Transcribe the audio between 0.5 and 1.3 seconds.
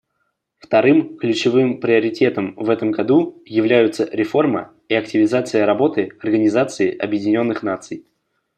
Вторым